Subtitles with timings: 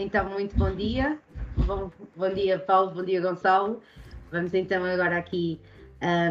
[0.00, 1.18] Então, muito bom dia.
[1.66, 2.90] Bom, bom dia, Paulo.
[2.92, 3.82] Bom dia, Gonçalo.
[4.32, 5.60] Vamos então agora aqui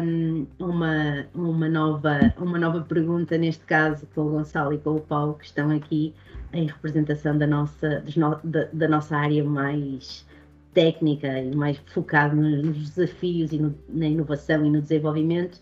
[0.02, 5.00] um, uma, uma, nova, uma nova pergunta, neste caso com o Gonçalo e com o
[5.00, 6.12] Paulo, que estão aqui
[6.52, 8.02] em representação da nossa,
[8.42, 10.26] da, da nossa área mais
[10.74, 15.60] técnica e mais focada nos desafios e no, na inovação e no desenvolvimento.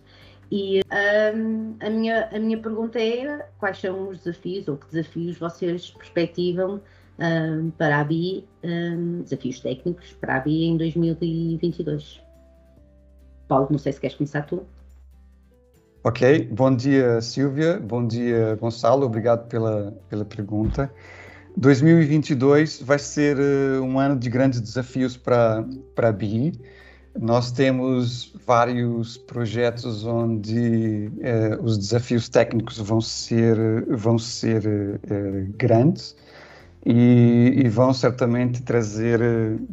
[0.50, 5.36] E um, a, minha, a minha pergunta é quais são os desafios ou que desafios
[5.36, 6.80] vocês perspectivam
[7.18, 12.20] um, para a BI, um, desafios técnicos para a BI em 2022.
[13.48, 14.62] Paulo, não sei se queres começar tu.
[16.04, 20.92] Ok, bom dia Silvia, bom dia Gonçalo, obrigado pela, pela pergunta.
[21.56, 25.64] 2022 vai ser uh, um ano de grandes desafios para
[25.96, 26.52] a BI.
[27.18, 33.56] Nós temos vários projetos onde uh, os desafios técnicos vão ser,
[33.88, 36.14] vão ser uh, grandes
[36.84, 39.20] e, e, vão certamente trazer,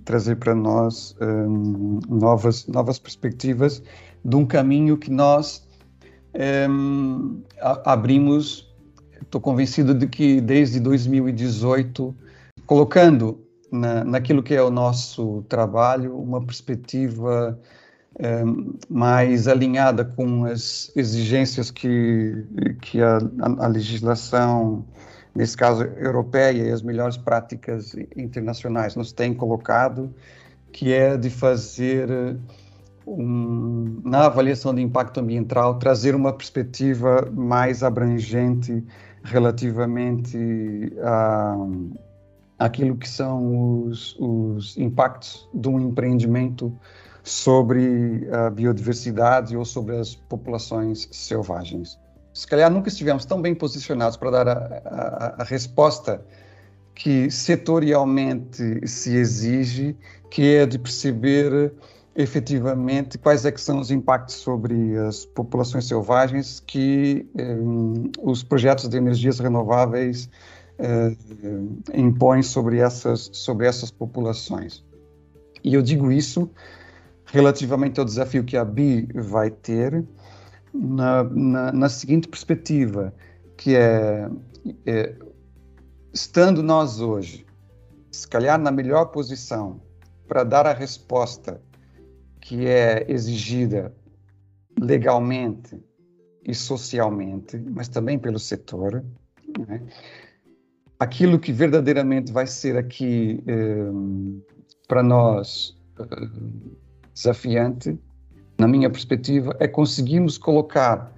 [0.03, 3.81] trazer para nós um, novas, novas perspectivas
[4.23, 5.65] de um caminho que nós
[6.69, 7.41] um,
[7.85, 8.67] abrimos.
[9.21, 12.15] Estou convencido de que desde 2018,
[12.65, 13.39] colocando
[13.71, 17.59] na, naquilo que é o nosso trabalho uma perspectiva
[18.19, 22.45] um, mais alinhada com as exigências que,
[22.81, 23.19] que a,
[23.59, 24.85] a legislação
[25.35, 30.13] nesse caso europeia e as melhores práticas internacionais nos têm colocado,
[30.71, 32.09] que é de fazer
[33.05, 38.83] um, na avaliação de impacto ambiental trazer uma perspectiva mais abrangente
[39.23, 40.37] relativamente
[41.03, 41.55] a
[42.57, 46.73] aquilo que são os, os impactos de um empreendimento
[47.21, 51.99] sobre a biodiversidade ou sobre as populações selvagens
[52.35, 56.21] se calhar nunca estivemos tão bem posicionados para dar a, a, a resposta
[56.93, 59.95] que setorialmente se exige,
[60.29, 61.71] que é de perceber
[62.13, 67.57] efetivamente quais é que são os impactos sobre as populações selvagens que eh,
[68.21, 70.29] os projetos de energias renováveis
[70.77, 71.15] eh,
[71.93, 74.83] impõem sobre essas, sobre essas populações.
[75.63, 76.49] E eu digo isso
[77.25, 80.03] relativamente ao desafio que a BI vai ter,
[80.75, 83.13] na, na, na seguinte perspectiva,
[83.57, 84.29] que é,
[84.85, 85.15] é,
[86.13, 87.45] estando nós hoje,
[88.11, 89.81] se calhar na melhor posição
[90.27, 91.61] para dar a resposta
[92.41, 93.93] que é exigida
[94.79, 95.81] legalmente
[96.43, 99.03] e socialmente, mas também pelo setor,
[99.67, 99.81] né?
[100.99, 103.89] aquilo que verdadeiramente vai ser aqui eh,
[104.87, 106.29] para nós eh,
[107.13, 107.97] desafiante
[108.57, 111.11] na minha perspectiva, é conseguirmos colocar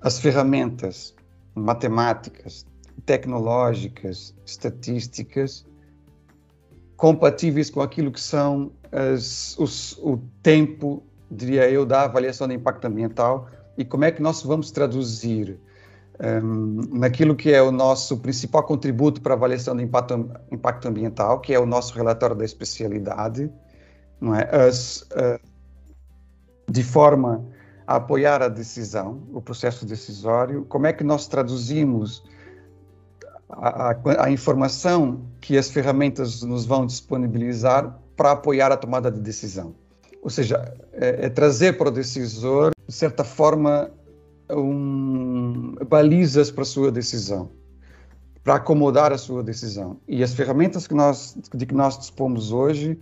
[0.00, 1.14] as ferramentas
[1.54, 2.66] matemáticas,
[3.06, 5.64] tecnológicas, estatísticas
[6.96, 12.86] compatíveis com aquilo que são as, os, o tempo, diria eu, da avaliação de impacto
[12.86, 15.58] ambiental e como é que nós vamos traduzir
[16.20, 21.40] um, naquilo que é o nosso principal contributo para a avaliação de impacto, impacto ambiental,
[21.40, 23.50] que é o nosso relatório da especialidade,
[24.20, 24.48] não é?
[24.54, 25.40] As, uh,
[26.68, 27.44] de forma
[27.86, 32.24] a apoiar a decisão, o processo decisório, como é que nós traduzimos
[33.48, 39.20] a, a, a, informação que as ferramentas nos vão disponibilizar para apoiar a tomada de
[39.20, 39.74] decisão.
[40.22, 43.90] Ou seja, é, é trazer para o decisor, de certa forma,
[44.50, 47.50] um, balizas para a sua decisão,
[48.42, 49.98] para acomodar a sua decisão.
[50.08, 52.98] E as ferramentas que nós, de que nós dispomos hoje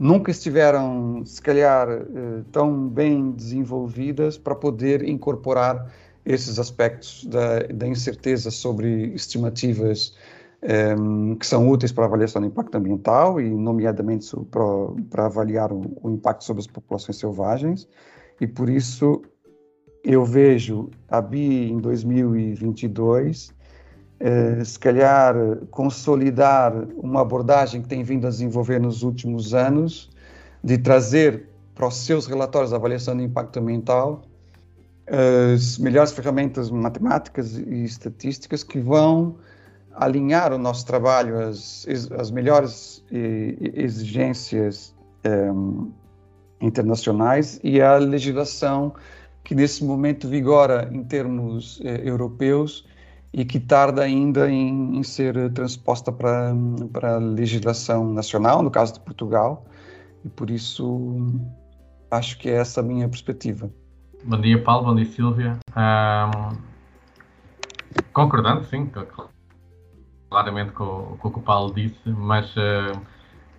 [0.00, 5.92] nunca estiveram, se calhar, eh, tão bem desenvolvidas para poder incorporar
[6.24, 10.16] esses aspectos da, da incerteza sobre estimativas
[10.62, 14.62] um, ehm, que são úteis para a avaliação do impacto ambiental e, nomeadamente, para,
[15.10, 17.86] para avaliar o, o, impacto sobre as populações selvagens.
[18.40, 19.20] E, por isso,
[20.02, 23.52] eu vejo a BI em 2022
[24.20, 25.34] eh, se calhar
[25.70, 30.10] consolidar uma abordagem que tem vindo a desenvolver nos últimos anos,
[30.62, 34.22] de trazer para os seus relatórios de avaliação de impacto ambiental
[35.10, 39.36] as melhores ferramentas matemáticas e estatísticas que vão
[39.92, 41.86] alinhar o nosso trabalho às,
[42.16, 44.94] às melhores exigências
[45.24, 45.50] eh,
[46.60, 48.94] internacionais e à legislação
[49.42, 52.86] que nesse momento vigora em termos eh, europeus
[53.32, 56.52] e que tarda ainda em, em ser transposta para,
[57.02, 59.64] a legislação nacional, no caso de Portugal,
[60.24, 61.16] e por isso
[62.10, 63.70] acho que é essa a minha perspectiva.
[64.24, 65.58] Bom dia, Paulo, bom dia, Silvia.
[65.76, 66.56] Um,
[68.12, 68.90] concordando, sim,
[70.28, 73.00] claramente com, com o que o Paulo disse, mas uh,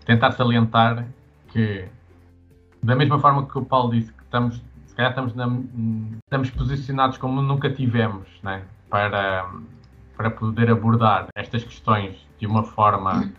[0.05, 1.07] tentar salientar
[1.47, 1.85] que,
[2.83, 5.47] da mesma forma que o Paulo disse, que estamos, se calhar estamos, na,
[6.25, 9.49] estamos posicionados como nunca tivemos né, para,
[10.15, 13.31] para poder abordar estas questões de uma forma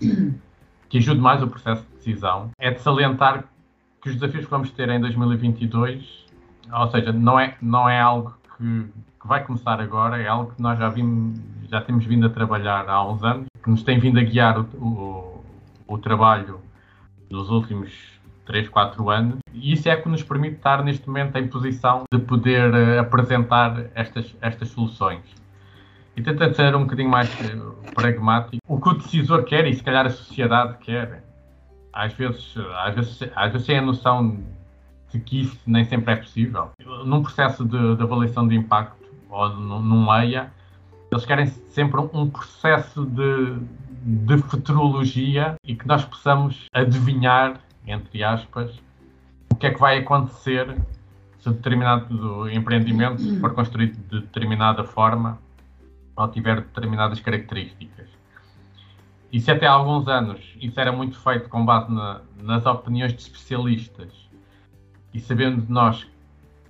[0.89, 3.45] que ajude mais o processo de decisão, é de salientar
[4.01, 6.27] que os desafios que vamos ter em 2022,
[6.73, 8.87] ou seja, não é, não é algo que,
[9.21, 11.41] que vai começar agora, é algo que nós já, vimos,
[11.71, 14.65] já temos vindo a trabalhar há uns anos, que nos tem vindo a guiar o,
[14.77, 15.45] o,
[15.87, 16.61] o trabalho
[17.31, 17.93] nos últimos
[18.45, 22.19] 3, 4 anos, e isso é que nos permite estar neste momento em posição de
[22.19, 25.23] poder uh, apresentar estas, estas soluções.
[26.17, 29.83] E tentando ser um bocadinho mais uh, pragmático, o que o decisor quer e se
[29.83, 31.25] calhar a sociedade quer,
[31.93, 32.55] às vezes,
[32.85, 34.39] às vezes, às vezes tem a noção
[35.11, 36.71] de que isso nem sempre é possível.
[37.05, 38.97] Num processo de, de avaliação de impacto
[39.31, 40.51] ou num EIA,
[41.11, 43.59] eles querem sempre um processo de,
[44.03, 48.81] de futurologia e que nós possamos adivinhar, entre aspas,
[49.51, 50.75] o que é que vai acontecer
[51.39, 55.39] se determinado empreendimento for construído de determinada forma
[56.17, 58.09] ou tiver determinadas características.
[59.33, 63.23] Isso até há alguns anos, isso era muito feito com base na, nas opiniões de
[63.23, 64.29] especialistas
[65.15, 66.07] e sabendo nós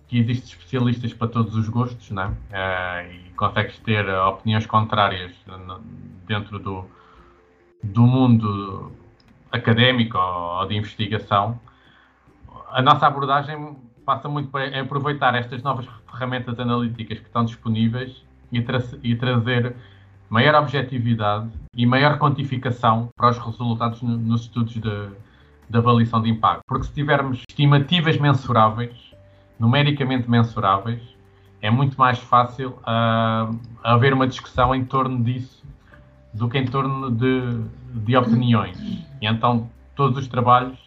[0.06, 2.27] que existem especialistas para todos os gostos, né?
[2.50, 5.33] Uh, e consegues ter opiniões contrárias
[6.27, 6.85] dentro do,
[7.83, 8.93] do mundo
[9.50, 11.59] académico ou de investigação,
[12.71, 18.62] a nossa abordagem passa muito por aproveitar estas novas ferramentas analíticas que estão disponíveis e,
[18.62, 19.75] tra e trazer
[20.28, 24.81] maior objetividade e maior quantificação para os resultados no, nos estudos de,
[25.69, 26.62] de avaliação de impacto.
[26.66, 29.12] Porque se tivermos estimativas mensuráveis,
[29.58, 31.02] numericamente mensuráveis,
[31.60, 35.62] é muito mais fácil uh, haver uma discussão em torno disso
[36.32, 37.62] do que em torno de,
[37.93, 38.78] de opiniões.
[39.20, 40.78] E então, todos os trabalhos,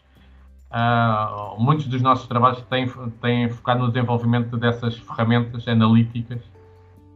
[0.71, 2.91] uh, muitos dos nossos trabalhos têm,
[3.21, 6.41] têm focado no desenvolvimento dessas ferramentas analíticas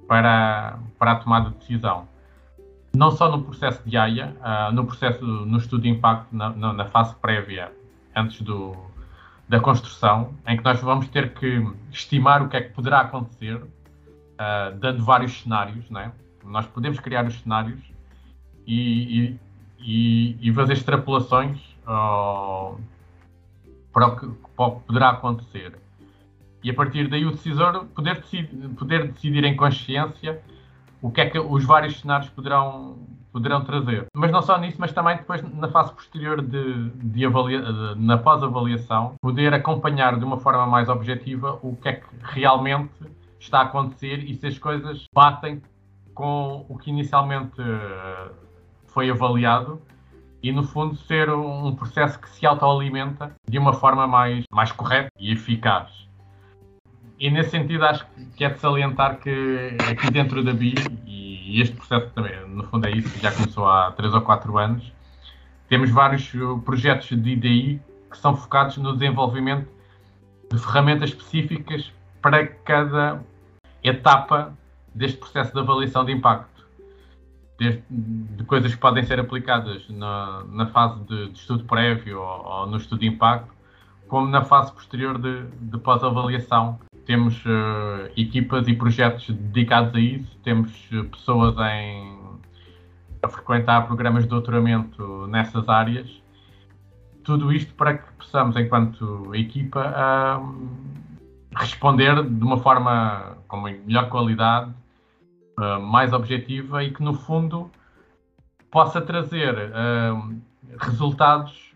[0.10, 2.08] para, para a tomada de decisão.
[2.96, 6.74] Não só no processo de AIA, uh, no processo, no estudo de impacto, na, na,
[6.74, 7.72] na fase prévia,
[8.16, 8.76] antes do,
[9.48, 13.58] da construção, em que nós vamos ter que estimar o que é que poderá acontecer,
[13.58, 16.12] uh, dando vários cenários, né?
[16.44, 17.80] Nós podemos criar os cenários
[18.66, 19.38] e,
[19.80, 22.76] e, e fazer extrapolações uh,
[23.94, 25.78] para, o que, para o que poderá acontecer.
[26.64, 28.48] E a partir daí o decisor poder, decidir,
[28.78, 30.42] poder decidir em consciência
[31.02, 32.98] o que é que os vários cenários poderão,
[33.32, 34.08] poderão trazer.
[34.14, 38.18] Mas não só nisso, mas também depois na fase posterior de, de avalia, de, na
[38.18, 42.92] pós-avaliação, poder acompanhar de uma forma mais objetiva o que é que realmente
[43.40, 45.62] está a acontecer e se as coisas batem
[46.14, 47.62] com o que inicialmente
[48.88, 49.82] foi avaliado
[50.44, 55.10] e, no fundo, ser um processo que se autoalimenta de uma forma mais, mais correta
[55.18, 56.09] e eficaz.
[57.20, 58.06] E, nesse sentido, acho
[58.36, 60.76] que é de salientar que aqui dentro da BI,
[61.06, 64.94] e este processo também, no fundo, é isso, já começou há 3 ou 4 anos,
[65.68, 66.32] temos vários
[66.64, 69.68] projetos de IDI que são focados no desenvolvimento
[70.52, 73.22] de ferramentas específicas para cada
[73.84, 74.58] etapa
[74.96, 76.60] deste processo de avaliação de impacto
[77.60, 82.46] desde de coisas que podem ser aplicadas na, na fase de, de, estudo prévio ou,
[82.46, 83.54] ou, no estudo de impacto,
[84.08, 86.80] como na fase posterior de, de pós-avaliação.
[87.10, 92.20] Temos uh, equipas e projetos dedicados a isso, temos uh, pessoas em,
[93.24, 96.08] a frequentar programas de doutoramento nessas áreas.
[97.24, 100.70] Tudo isto para que possamos, enquanto equipa, uh,
[101.58, 104.72] responder de uma forma com melhor qualidade
[105.58, 107.72] uh, mais objetiva e que, no fundo,
[108.70, 109.56] possa trazer
[110.80, 111.74] resultados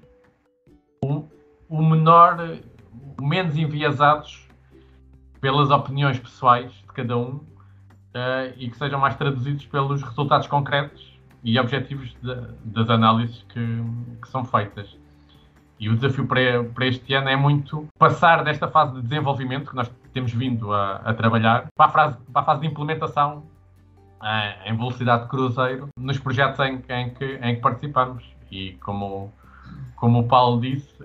[1.03, 1.25] o,
[1.67, 2.37] o menor,
[3.19, 4.43] menos enviesados
[5.43, 11.19] pelas opiniões pessoais de cada um uh, e que sejam mais traduzidos pelos resultados concretos
[11.43, 12.33] e objetivos de,
[12.63, 13.83] das análises que,
[14.21, 14.97] que, são feitas.
[15.77, 19.75] E o desafio para, para, este ano é muito passar desta fase de desenvolvimento que
[19.75, 23.43] nós temos vindo a, a trabalhar para a, fase, para a fase de implementação
[24.65, 28.33] em velocidade de cruzeiro nos projetos em, em, que, em que.
[28.49, 29.33] E como,
[29.97, 31.03] como o Paulo disse,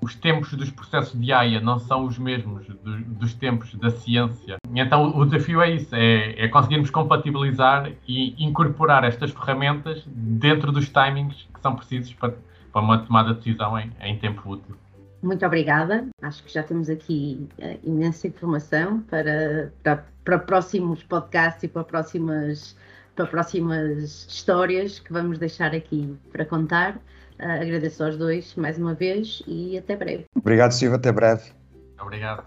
[0.00, 4.56] os tempos dos processos de AIA não são os mesmos do, dos tempos da ciência.
[4.74, 10.88] Então o desafio é isso, é, é, conseguirmos compatibilizar e incorporar estas ferramentas dentro dos
[10.88, 12.34] timings que são precisos para,
[12.72, 14.76] para uma tomada de decisão em, em tempo útil.
[15.22, 16.06] Muito obrigada.
[16.22, 21.84] Acho que já temos aqui uh, imensa informação para, para, para próximos podcasts e para
[21.84, 22.74] próximas
[23.14, 26.98] para próximas histórias que vamos deixar aqui para contar.
[27.40, 30.26] Uh, agradeço aos dois mais uma vez e até breve.
[30.36, 30.96] Obrigado, Silva.
[30.96, 31.50] Até breve.
[31.98, 32.44] Obrigado.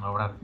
[0.00, 0.34] Um abraço.